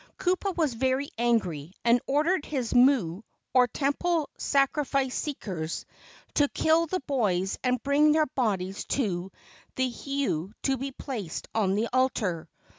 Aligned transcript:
Kupa 0.17 0.51
was 0.57 0.73
very 0.73 1.11
angry, 1.19 1.75
and 1.85 2.01
ordered 2.07 2.43
his 2.43 2.73
mu, 2.73 3.21
or 3.53 3.67
temple 3.67 4.31
sacri¬ 4.39 4.83
fice 4.87 5.13
seekers, 5.13 5.85
to 6.33 6.47
kill 6.47 6.87
the 6.87 7.01
boys 7.01 7.59
and 7.63 7.83
bring 7.83 8.11
their 8.11 8.25
bodies 8.25 8.85
to 8.85 9.31
the 9.75 9.91
heiau 9.91 10.51
to 10.63 10.75
be 10.77 10.91
placed 10.91 11.47
on 11.53 11.75
the 11.75 11.87
altar. 11.93 12.49